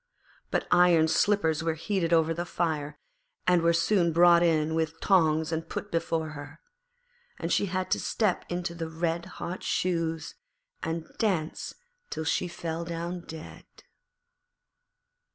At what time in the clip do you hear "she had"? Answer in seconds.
7.53-7.91